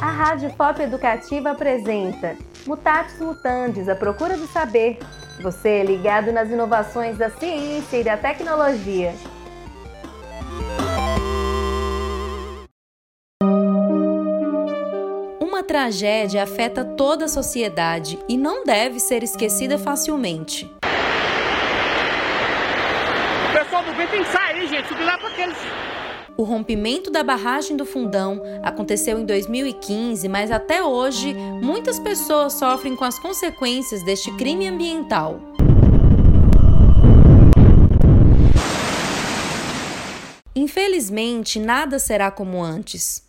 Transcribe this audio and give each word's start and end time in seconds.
A 0.00 0.10
Rádio 0.10 0.50
Pop 0.54 0.80
Educativa 0.82 1.52
apresenta 1.52 2.36
Mutatis 2.66 3.18
Mutandis, 3.18 3.88
a 3.88 3.96
procura 3.96 4.36
do 4.36 4.46
saber. 4.46 4.98
Você 5.40 5.68
é 5.68 5.84
ligado 5.84 6.30
nas 6.30 6.50
inovações 6.50 7.16
da 7.16 7.30
ciência 7.30 7.96
e 7.98 8.04
da 8.04 8.16
tecnologia. 8.16 9.14
Uma 15.40 15.62
tragédia 15.62 16.42
afeta 16.42 16.84
toda 16.84 17.24
a 17.24 17.28
sociedade 17.28 18.18
e 18.28 18.36
não 18.36 18.64
deve 18.64 19.00
ser 19.00 19.22
esquecida 19.22 19.78
facilmente. 19.78 20.70
O 23.48 23.52
pessoal 23.52 23.82
do 23.82 23.94
bem 23.94 24.06
tem 24.08 24.22
que 24.22 24.30
sair, 24.30 24.68
gente, 24.68 24.88
subir 24.88 25.04
lá 25.04 25.16
para 25.16 25.28
aqueles 25.28 25.56
o 26.38 26.44
rompimento 26.44 27.10
da 27.10 27.24
barragem 27.24 27.76
do 27.76 27.84
Fundão 27.84 28.40
aconteceu 28.62 29.18
em 29.18 29.26
2015, 29.26 30.28
mas 30.28 30.52
até 30.52 30.80
hoje 30.84 31.34
muitas 31.60 31.98
pessoas 31.98 32.52
sofrem 32.52 32.94
com 32.94 33.04
as 33.04 33.18
consequências 33.18 34.04
deste 34.04 34.30
crime 34.36 34.68
ambiental. 34.68 35.40
Infelizmente, 40.54 41.58
nada 41.58 41.98
será 41.98 42.30
como 42.30 42.62
antes. 42.62 43.27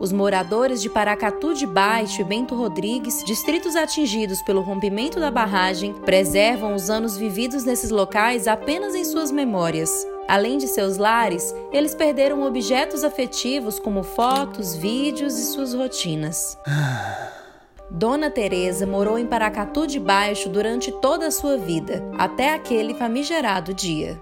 Os 0.00 0.12
moradores 0.12 0.80
de 0.80 0.88
Paracatu 0.88 1.52
de 1.52 1.66
Baixo 1.66 2.22
e 2.22 2.24
Bento 2.24 2.54
Rodrigues, 2.54 3.22
distritos 3.22 3.76
atingidos 3.76 4.40
pelo 4.40 4.62
rompimento 4.62 5.20
da 5.20 5.30
barragem, 5.30 5.92
preservam 5.92 6.74
os 6.74 6.88
anos 6.88 7.18
vividos 7.18 7.64
nesses 7.64 7.90
locais 7.90 8.48
apenas 8.48 8.94
em 8.94 9.04
suas 9.04 9.30
memórias. 9.30 9.90
Além 10.26 10.56
de 10.56 10.68
seus 10.68 10.96
lares, 10.96 11.54
eles 11.70 11.94
perderam 11.94 12.42
objetos 12.44 13.04
afetivos 13.04 13.78
como 13.78 14.02
fotos, 14.02 14.74
vídeos 14.74 15.38
e 15.38 15.44
suas 15.52 15.74
rotinas. 15.74 16.56
Dona 17.90 18.30
Teresa 18.30 18.86
morou 18.86 19.18
em 19.18 19.26
Paracatu 19.26 19.86
de 19.86 19.98
Baixo 19.98 20.48
durante 20.48 20.92
toda 20.92 21.26
a 21.26 21.30
sua 21.30 21.58
vida, 21.58 22.02
até 22.16 22.54
aquele 22.54 22.94
famigerado 22.94 23.74
dia. 23.74 24.18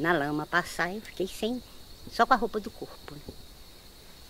Na 0.00 0.12
lama 0.12 0.46
passar, 0.46 0.94
eu 0.94 1.00
fiquei 1.00 1.26
sem, 1.26 1.62
só 2.10 2.26
com 2.26 2.34
a 2.34 2.36
roupa 2.36 2.58
do 2.58 2.70
corpo. 2.70 3.14
Né? 3.14 3.20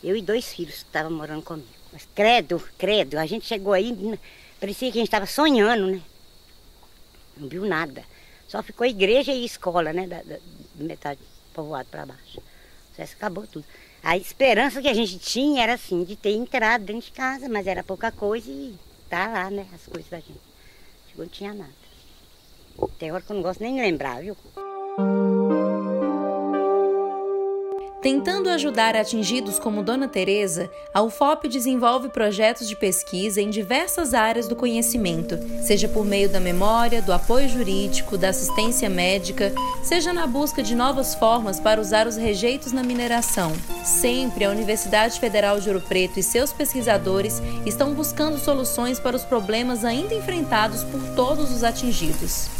Eu 0.02 0.16
e 0.16 0.22
dois 0.22 0.52
filhos 0.52 0.76
que 0.76 0.84
estavam 0.84 1.12
morando 1.12 1.42
comigo. 1.42 1.68
Mas 1.92 2.06
credo, 2.14 2.62
credo, 2.78 3.18
a 3.18 3.26
gente 3.26 3.46
chegou 3.46 3.72
aí, 3.72 4.18
parecia 4.58 4.90
que 4.90 4.98
a 4.98 5.00
gente 5.00 5.08
estava 5.08 5.26
sonhando, 5.26 5.86
né? 5.86 6.02
Não 7.36 7.48
viu 7.48 7.64
nada. 7.64 8.04
Só 8.46 8.62
ficou 8.62 8.86
igreja 8.86 9.32
e 9.32 9.44
escola, 9.44 9.92
né? 9.92 10.06
Da, 10.06 10.22
da 10.22 10.38
metade 10.74 11.20
povoado 11.54 11.88
para 11.88 12.06
baixo. 12.06 12.42
Acabou 12.98 13.46
tudo. 13.46 13.64
A 14.02 14.16
esperança 14.16 14.82
que 14.82 14.88
a 14.88 14.94
gente 14.94 15.18
tinha 15.18 15.62
era 15.62 15.74
assim, 15.74 16.04
de 16.04 16.16
ter 16.16 16.32
entrado 16.32 16.84
dentro 16.84 17.02
de 17.02 17.12
casa, 17.12 17.48
mas 17.48 17.66
era 17.66 17.82
pouca 17.82 18.12
coisa 18.12 18.50
e 18.50 18.74
tá 19.08 19.26
lá, 19.26 19.50
né? 19.50 19.66
As 19.74 19.86
coisas 19.86 20.10
da 20.10 20.18
gente. 20.18 20.40
Chegou, 21.08 21.24
não 21.24 21.32
tinha 21.32 21.54
nada. 21.54 21.80
Tem 22.98 23.10
hora 23.10 23.22
que 23.22 23.30
eu 23.30 23.36
não 23.36 23.42
gosto 23.42 23.60
nem 23.62 23.74
de 23.74 23.80
lembrar, 23.80 24.20
viu? 24.20 24.36
Tentando 28.02 28.48
ajudar 28.48 28.96
atingidos 28.96 29.58
como 29.58 29.82
Dona 29.82 30.08
Teresa, 30.08 30.70
a 30.92 31.02
UFOP 31.02 31.46
desenvolve 31.48 32.08
projetos 32.08 32.66
de 32.66 32.74
pesquisa 32.74 33.42
em 33.42 33.50
diversas 33.50 34.14
áreas 34.14 34.48
do 34.48 34.56
conhecimento, 34.56 35.38
seja 35.62 35.86
por 35.86 36.06
meio 36.06 36.26
da 36.30 36.40
memória, 36.40 37.02
do 37.02 37.12
apoio 37.12 37.46
jurídico, 37.46 38.16
da 38.16 38.30
assistência 38.30 38.88
médica, 38.88 39.52
seja 39.82 40.14
na 40.14 40.26
busca 40.26 40.62
de 40.62 40.74
novas 40.74 41.14
formas 41.14 41.60
para 41.60 41.78
usar 41.78 42.06
os 42.06 42.16
rejeitos 42.16 42.72
na 42.72 42.82
mineração. 42.82 43.52
Sempre 43.84 44.46
a 44.46 44.50
Universidade 44.50 45.20
Federal 45.20 45.60
de 45.60 45.68
Ouro 45.68 45.82
Preto 45.82 46.18
e 46.18 46.22
seus 46.22 46.54
pesquisadores 46.54 47.42
estão 47.66 47.92
buscando 47.92 48.38
soluções 48.38 48.98
para 48.98 49.16
os 49.16 49.24
problemas 49.24 49.84
ainda 49.84 50.14
enfrentados 50.14 50.84
por 50.84 51.02
todos 51.14 51.54
os 51.54 51.62
atingidos. 51.62 52.59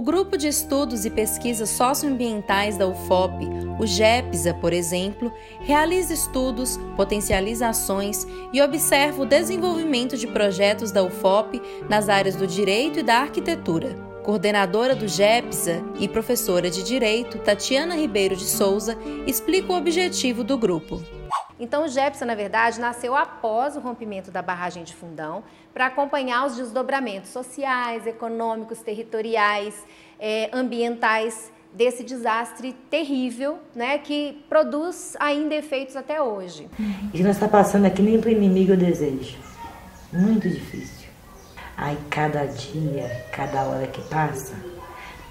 O 0.00 0.02
Grupo 0.02 0.38
de 0.38 0.48
Estudos 0.48 1.04
e 1.04 1.10
Pesquisas 1.10 1.68
Socioambientais 1.68 2.78
da 2.78 2.86
UFOP, 2.86 3.46
o 3.78 3.86
GEPSA, 3.86 4.54
por 4.54 4.72
exemplo, 4.72 5.30
realiza 5.60 6.14
estudos, 6.14 6.78
potencializa 6.96 7.68
ações 7.68 8.26
e 8.50 8.62
observa 8.62 9.20
o 9.20 9.26
desenvolvimento 9.26 10.16
de 10.16 10.26
projetos 10.26 10.90
da 10.90 11.02
UFOP 11.02 11.60
nas 11.86 12.08
áreas 12.08 12.34
do 12.34 12.46
direito 12.46 13.00
e 13.00 13.02
da 13.02 13.16
arquitetura. 13.16 13.94
Coordenadora 14.24 14.96
do 14.96 15.06
GEPSA 15.06 15.84
e 15.98 16.08
professora 16.08 16.70
de 16.70 16.82
Direito, 16.82 17.36
Tatiana 17.36 17.94
Ribeiro 17.94 18.34
de 18.34 18.44
Souza, 18.44 18.96
explica 19.26 19.70
o 19.70 19.76
objetivo 19.76 20.42
do 20.42 20.56
grupo. 20.56 21.19
Então, 21.60 21.84
o 21.84 21.88
GEPSA, 21.88 22.24
na 22.24 22.34
verdade, 22.34 22.80
nasceu 22.80 23.14
após 23.14 23.76
o 23.76 23.80
rompimento 23.80 24.30
da 24.30 24.40
barragem 24.40 24.82
de 24.82 24.94
Fundão 24.94 25.44
para 25.74 25.86
acompanhar 25.86 26.46
os 26.46 26.56
desdobramentos 26.56 27.28
sociais, 27.30 28.06
econômicos, 28.06 28.80
territoriais, 28.80 29.74
eh, 30.18 30.48
ambientais 30.54 31.52
desse 31.74 32.02
desastre 32.02 32.72
terrível, 32.88 33.58
né, 33.74 33.98
que 33.98 34.42
produz 34.48 35.14
ainda 35.20 35.54
efeitos 35.54 35.96
até 35.96 36.20
hoje. 36.20 36.66
E 37.12 37.22
nós 37.22 37.36
está 37.36 37.46
passando 37.46 37.84
aqui 37.84 38.00
nem 38.00 38.18
para 38.18 38.30
o 38.30 38.32
inimigo 38.32 38.72
eu 38.72 38.76
desejo. 38.78 39.36
Muito 40.10 40.48
difícil. 40.48 41.10
Aí 41.76 41.96
cada 42.08 42.46
dia, 42.46 43.26
cada 43.32 43.64
hora 43.64 43.86
que 43.86 44.00
passa, 44.08 44.54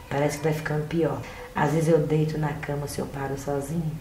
parece 0.08 0.38
que 0.38 0.44
vai 0.44 0.54
ficando 0.54 0.88
pior. 0.88 1.20
Às 1.56 1.72
vezes 1.72 1.90
eu 1.90 1.98
deito 1.98 2.38
na 2.38 2.54
cama 2.54 2.88
se 2.88 3.00
eu 3.00 3.08
paro 3.08 3.38
sozinho, 3.38 3.92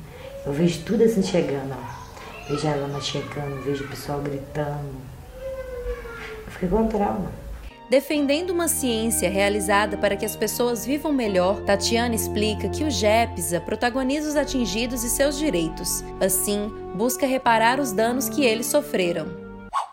eu 0.46 0.52
vejo 0.52 0.84
tudo 0.84 1.02
assim 1.02 1.22
chegando, 1.22 1.72
ó 1.72 2.07
Vejo 2.48 2.66
a 2.66 2.74
lama 2.74 3.00
chegando, 3.00 3.62
vejo 3.62 3.84
o 3.84 3.88
pessoal 3.88 4.20
gritando. 4.20 4.90
Eu 6.46 6.52
fiquei 6.52 6.68
com 6.68 6.86
trauma. 6.88 7.30
Defendendo 7.90 8.50
uma 8.50 8.68
ciência 8.68 9.30
realizada 9.30 9.96
para 9.96 10.16
que 10.16 10.24
as 10.24 10.36
pessoas 10.36 10.84
vivam 10.84 11.12
melhor, 11.12 11.60
Tatiana 11.62 12.14
explica 12.14 12.68
que 12.68 12.84
o 12.84 12.90
GEPSA 12.90 13.60
protagoniza 13.60 14.28
os 14.28 14.36
atingidos 14.36 15.04
e 15.04 15.08
seus 15.08 15.38
direitos. 15.38 16.02
Assim, 16.20 16.70
busca 16.94 17.26
reparar 17.26 17.80
os 17.80 17.92
danos 17.92 18.28
que 18.28 18.44
eles 18.44 18.66
sofreram 18.66 19.48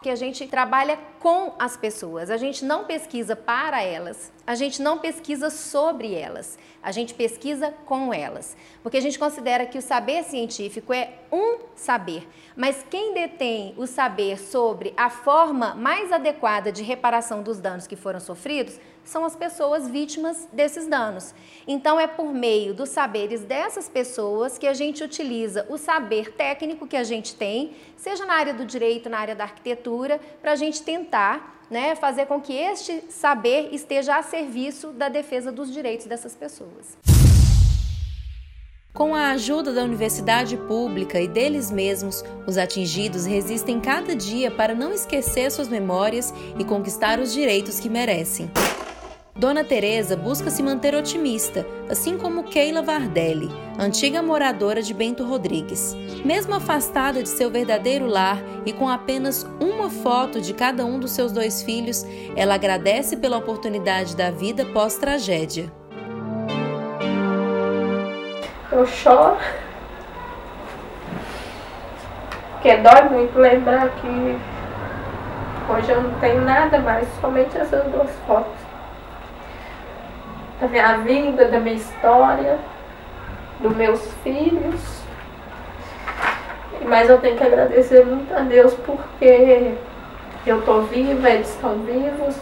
que 0.06 0.10
a 0.12 0.16
gente 0.16 0.46
trabalha 0.46 1.00
com 1.20 1.56
as 1.58 1.76
pessoas, 1.76 2.30
a 2.30 2.38
gente 2.38 2.64
não 2.64 2.86
pesquisa 2.86 3.36
para 3.36 3.82
elas, 3.82 4.32
a 4.46 4.54
gente 4.56 4.82
não 4.82 5.00
pesquisa 5.00 5.50
sobre 5.50 6.14
elas, 6.14 6.58
a 6.82 6.92
gente 6.92 7.14
pesquisa 7.14 7.74
com 7.86 8.14
elas. 8.14 8.56
Porque 8.84 8.98
a 8.98 9.02
gente 9.02 9.18
considera 9.18 9.66
que 9.66 9.78
o 9.78 9.82
saber 9.82 10.24
científico 10.24 10.94
é 10.94 11.14
um 11.32 11.60
saber, 11.76 12.28
mas 12.56 12.86
quem 12.90 13.14
detém 13.14 13.74
o 13.78 13.88
saber 13.88 14.40
sobre 14.40 14.94
a 14.96 15.10
forma 15.10 15.74
mais 15.74 16.12
adequada 16.12 16.72
de 16.72 16.84
reparação 16.84 17.42
dos 17.42 17.60
danos 17.60 17.88
que 17.88 17.96
foram 17.96 18.20
sofridos 18.20 18.80
são 19.04 19.24
as 19.24 19.36
pessoas 19.36 19.88
vítimas 19.88 20.48
desses 20.52 20.88
danos. 20.88 21.34
Então, 21.68 22.00
é 22.00 22.08
por 22.08 22.34
meio 22.34 22.74
dos 22.74 22.90
saberes 22.90 23.42
dessas 23.42 23.88
pessoas 23.88 24.58
que 24.58 24.68
a 24.68 24.74
gente 24.74 25.04
utiliza 25.04 25.66
o 25.70 25.78
saber 25.78 26.34
técnico 26.34 26.88
que 26.88 26.98
a 26.98 27.04
gente 27.04 27.36
tem, 27.36 27.76
seja 27.96 28.26
na 28.26 28.34
área 28.34 28.54
do 28.54 28.66
direito, 28.66 29.10
na 29.10 29.20
área 29.20 29.36
da 29.36 29.44
arquitetura, 29.44 30.20
para 30.42 30.54
a 30.54 30.56
gente 30.56 30.82
tentar 30.82 31.55
né, 31.70 31.96
fazer 31.96 32.26
com 32.26 32.40
que 32.40 32.54
este 32.54 33.04
saber 33.10 33.70
esteja 33.72 34.18
a 34.18 34.24
serviço 34.24 34.90
da 34.90 35.10
defesa 35.10 35.52
dos 35.52 35.72
direitos 35.72 36.06
dessas 36.06 36.36
pessoas. 36.36 36.98
Com 38.94 39.14
a 39.14 39.32
ajuda 39.32 39.74
da 39.74 39.84
universidade 39.84 40.56
pública 40.56 41.20
e 41.20 41.28
deles 41.28 41.70
mesmos, 41.70 42.24
os 42.48 42.58
atingidos 42.58 43.26
resistem 43.26 43.82
cada 43.82 44.16
dia 44.16 44.50
para 44.50 44.74
não 44.74 44.94
esquecer 44.94 45.52
suas 45.52 45.68
memórias 45.68 46.34
e 46.58 46.64
conquistar 46.64 47.20
os 47.20 47.34
direitos 47.34 47.78
que 47.78 47.90
merecem. 47.90 48.50
Dona 49.38 49.66
Teresa 49.66 50.16
busca 50.16 50.50
se 50.50 50.64
manter 50.64 50.96
otimista, 50.96 51.66
assim 51.90 52.18
como 52.18 52.46
Keila 52.46 52.82
Vardelli, 52.82 53.50
antiga 53.78 54.22
moradora 54.22 54.82
de 54.82 54.94
Bento 54.94 55.26
Rodrigues. 55.26 55.94
Mesmo 56.24 56.56
afastada 56.56 57.22
de 57.22 57.28
seu 57.28 57.52
verdadeiro 57.52 58.08
lar 58.08 58.42
e 58.66 58.72
com 58.72 58.88
apenas 58.88 59.46
uma 59.60 59.90
foto 59.90 60.40
de 60.40 60.54
cada 60.54 60.86
um 60.86 60.98
dos 60.98 61.12
seus 61.12 61.34
dois 61.34 61.62
filhos, 61.62 62.06
ela 62.34 62.56
agradece 62.56 63.18
pela 63.18 63.36
oportunidade 63.36 64.16
da 64.16 64.32
vida 64.32 64.66
pós-tragédia. 64.68 65.70
Eu 68.72 68.86
choro. 68.86 69.38
Porque 72.54 72.78
dói 72.78 73.10
muito 73.10 73.38
lembrar 73.38 73.90
que 73.96 74.38
hoje 75.74 75.92
eu 75.92 76.04
não 76.04 76.20
tenho 76.22 76.40
nada 76.40 76.80
mais, 76.80 77.06
somente 77.20 77.58
essas 77.58 77.84
duas 77.92 78.10
fotos 78.26 78.65
da 80.60 80.68
minha 80.68 80.98
vida, 80.98 81.48
da 81.48 81.60
minha 81.60 81.76
história, 81.76 82.58
dos 83.60 83.76
meus 83.76 84.02
filhos. 84.24 84.82
Mas 86.86 87.10
eu 87.10 87.20
tenho 87.20 87.38
que 87.38 87.44
agradecer 87.44 88.06
muito 88.06 88.34
a 88.34 88.42
Deus 88.42 88.74
porque 88.86 89.74
eu 90.46 90.60
estou 90.60 90.84
viva, 90.84 91.30
eles 91.30 91.50
estão 91.50 91.80
vivos. 91.80 92.36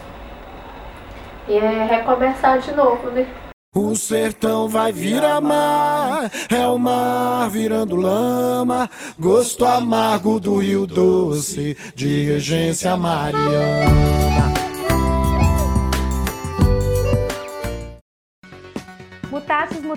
E 1.48 1.56
é 1.56 1.84
recomeçar 1.84 2.58
de 2.58 2.72
novo, 2.72 3.10
né? 3.10 3.26
O 3.74 3.96
sertão 3.96 4.68
vai 4.68 4.92
virar 4.92 5.40
mar, 5.40 6.30
é 6.48 6.64
o 6.64 6.78
mar 6.78 7.50
virando 7.50 7.96
lama, 7.96 8.88
gosto 9.18 9.64
amargo 9.64 10.38
do 10.38 10.58
rio 10.58 10.86
doce, 10.86 11.76
de 11.92 12.24
regência 12.24 12.96
mariana. 12.96 14.63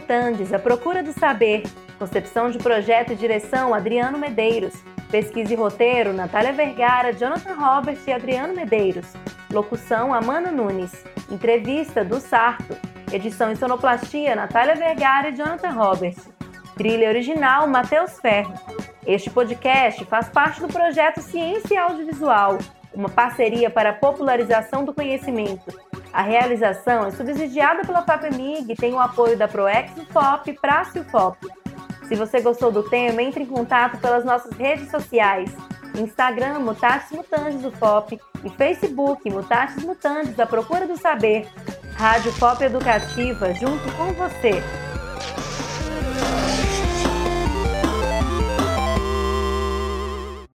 Mutandis, 0.07 0.53
a 0.53 0.59
procura 0.59 1.03
do 1.03 1.11
saber. 1.11 1.63
Concepção 1.99 2.49
de 2.49 2.57
projeto 2.57 3.11
e 3.11 3.15
direção, 3.15 3.73
Adriano 3.73 4.17
Medeiros. 4.17 4.73
Pesquisa 5.11 5.51
e 5.51 5.55
roteiro, 5.57 6.13
Natália 6.13 6.53
Vergara, 6.53 7.11
Jonathan 7.11 7.55
Robert 7.55 7.97
e 8.07 8.13
Adriano 8.13 8.55
Medeiros. 8.55 9.05
Locução, 9.51 10.13
Amanda 10.13 10.49
Nunes. 10.49 11.03
Entrevista, 11.29 12.05
do 12.05 12.21
Sarto. 12.21 12.77
Edição 13.11 13.51
e 13.51 13.57
sonoplastia, 13.57 14.33
Natália 14.33 14.75
Vergara 14.75 15.27
e 15.27 15.35
Jonathan 15.35 15.71
Robert. 15.71 16.15
Trilha 16.77 17.09
original, 17.09 17.67
Matheus 17.67 18.17
Ferro. 18.21 18.53
Este 19.05 19.29
podcast 19.29 20.05
faz 20.05 20.29
parte 20.29 20.61
do 20.61 20.69
projeto 20.69 21.19
Ciência 21.19 21.81
Audiovisual, 21.81 22.59
uma 22.93 23.09
parceria 23.09 23.69
para 23.69 23.89
a 23.89 23.93
popularização 23.93 24.85
do 24.85 24.93
conhecimento. 24.93 25.86
A 26.17 26.23
realização 26.23 27.05
é 27.05 27.11
subsidiada 27.11 27.83
pela 27.83 28.01
FAPEMIG 28.01 28.71
e 28.71 28.75
tem 28.75 28.91
o 28.91 28.99
apoio 28.99 29.37
da 29.37 29.47
ProEx 29.47 29.91
FOP, 30.11 30.51
Praça 30.53 30.97
e 30.97 31.03
FOP. 31.03 31.47
Se 32.07 32.15
você 32.15 32.41
gostou 32.41 32.71
do 32.71 32.81
tema, 32.81 33.21
entre 33.21 33.43
em 33.43 33.45
contato 33.45 33.99
pelas 33.99 34.25
nossas 34.25 34.51
redes 34.53 34.89
sociais. 34.89 35.55
Instagram, 35.95 36.57
Mutatis 36.57 37.11
Mutandis 37.11 37.61
do 37.61 37.71
FOP 37.71 38.19
e 38.43 38.49
Facebook, 38.49 39.29
Mutatis 39.29 39.83
Mutandis, 39.83 40.39
a 40.39 40.47
procura 40.47 40.87
do 40.87 40.97
saber. 40.97 41.47
Rádio 41.95 42.33
Pop 42.39 42.63
Educativa, 42.63 43.53
junto 43.53 43.91
com 43.95 44.11
você. 44.13 44.86